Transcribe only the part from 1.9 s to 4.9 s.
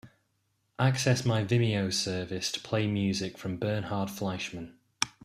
service to play music from Bernhard Fleischmann